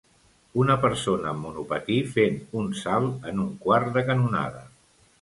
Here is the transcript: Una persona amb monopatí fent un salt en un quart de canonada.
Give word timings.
Una 0.61 0.77
persona 0.85 1.29
amb 1.33 1.45
monopatí 1.49 1.99
fent 2.15 2.41
un 2.63 2.75
salt 2.83 3.31
en 3.33 3.47
un 3.47 3.55
quart 3.67 3.97
de 3.99 4.09
canonada. 4.13 4.69